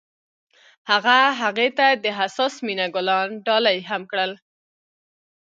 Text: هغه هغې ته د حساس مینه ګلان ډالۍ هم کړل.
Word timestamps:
هغه 0.89 1.17
هغې 1.41 1.67
ته 1.77 1.87
د 2.03 2.05
حساس 2.19 2.53
مینه 2.65 2.87
ګلان 2.95 3.29
ډالۍ 3.45 3.77
هم 3.89 4.01
کړل. 4.11 4.31